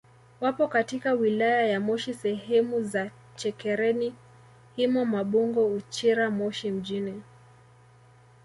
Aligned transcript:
Wapo 0.41 0.67
katika 0.67 1.11
wilaya 1.13 1.65
ya 1.67 1.79
Moshi 1.79 2.13
sehemu 2.13 2.83
za 2.83 3.11
Chekereni 3.35 4.15
Himo 4.75 5.05
Mabungo 5.05 5.67
Uchira 5.67 6.31
Moshi 6.31 6.71
mjini 6.71 7.23